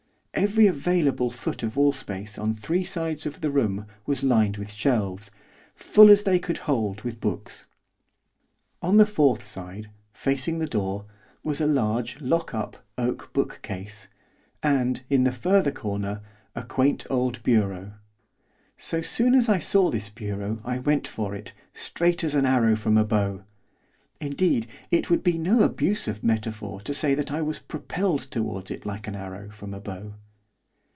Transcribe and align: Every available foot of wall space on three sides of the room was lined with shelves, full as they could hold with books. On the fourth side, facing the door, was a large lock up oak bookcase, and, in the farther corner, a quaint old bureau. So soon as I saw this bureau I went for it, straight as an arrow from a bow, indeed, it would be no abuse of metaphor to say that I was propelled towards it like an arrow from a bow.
Every 0.33 0.65
available 0.65 1.29
foot 1.29 1.61
of 1.61 1.75
wall 1.75 1.91
space 1.91 2.39
on 2.39 2.55
three 2.55 2.85
sides 2.85 3.25
of 3.27 3.41
the 3.41 3.51
room 3.51 3.85
was 4.07 4.23
lined 4.23 4.55
with 4.57 4.71
shelves, 4.71 5.29
full 5.75 6.09
as 6.09 6.23
they 6.23 6.39
could 6.39 6.59
hold 6.59 7.01
with 7.01 7.19
books. 7.19 7.67
On 8.81 8.95
the 8.97 9.05
fourth 9.05 9.43
side, 9.43 9.91
facing 10.13 10.57
the 10.57 10.65
door, 10.65 11.05
was 11.43 11.59
a 11.61 11.67
large 11.67 12.21
lock 12.21 12.55
up 12.55 12.77
oak 12.97 13.31
bookcase, 13.33 14.07
and, 14.63 15.01
in 15.09 15.25
the 15.25 15.33
farther 15.33 15.69
corner, 15.71 16.21
a 16.55 16.63
quaint 16.63 17.05
old 17.09 17.43
bureau. 17.43 17.93
So 18.77 19.01
soon 19.01 19.35
as 19.35 19.47
I 19.49 19.59
saw 19.59 19.91
this 19.91 20.09
bureau 20.09 20.59
I 20.63 20.79
went 20.79 21.07
for 21.07 21.35
it, 21.35 21.53
straight 21.73 22.23
as 22.23 22.33
an 22.35 22.45
arrow 22.47 22.75
from 22.77 22.97
a 22.97 23.03
bow, 23.03 23.43
indeed, 24.19 24.67
it 24.91 25.09
would 25.11 25.23
be 25.23 25.35
no 25.37 25.61
abuse 25.63 26.07
of 26.07 26.23
metaphor 26.23 26.79
to 26.81 26.93
say 26.93 27.15
that 27.15 27.31
I 27.31 27.41
was 27.41 27.57
propelled 27.59 28.21
towards 28.21 28.69
it 28.71 28.85
like 28.87 29.07
an 29.07 29.15
arrow 29.15 29.49
from 29.49 29.73
a 29.75 29.79
bow. 29.79 30.13